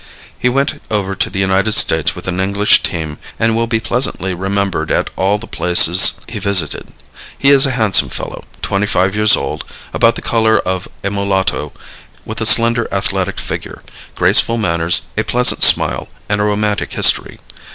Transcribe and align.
He 0.39 0.49
went 0.49 0.81
over 0.89 1.13
to 1.13 1.29
the 1.29 1.37
United 1.37 1.73
States 1.73 2.15
with 2.15 2.27
an 2.27 2.39
English 2.39 2.81
team 2.81 3.19
and 3.37 3.55
will 3.55 3.67
be 3.67 3.79
pleasantly 3.79 4.33
remembered 4.33 4.89
at 4.89 5.11
all 5.15 5.37
the 5.37 5.45
places 5.45 6.19
he 6.27 6.39
visited. 6.39 6.91
He 7.37 7.51
is 7.51 7.67
a 7.67 7.77
handsome 7.77 8.09
fellow, 8.09 8.43
25 8.63 9.15
years 9.15 9.35
old, 9.37 9.63
about 9.93 10.15
the 10.15 10.23
color 10.23 10.57
of 10.57 10.87
a 11.03 11.11
mulatto, 11.11 11.71
with 12.25 12.41
a 12.41 12.47
slender 12.47 12.87
athletic 12.91 13.39
figure, 13.39 13.83
graceful 14.15 14.57
manners, 14.57 15.03
a 15.17 15.21
pleasant 15.23 15.61
smile, 15.63 16.07
and 16.27 16.41
a 16.41 16.45
romantic 16.45 16.93
history. 16.93 17.37